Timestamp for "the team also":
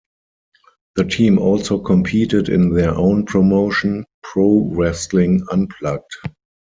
0.95-1.77